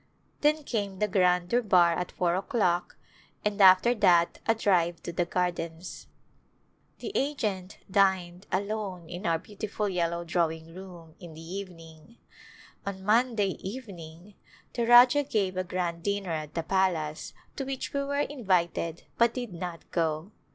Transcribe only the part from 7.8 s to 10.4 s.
dined L330] ^ Last Days alone in our beautiful yellow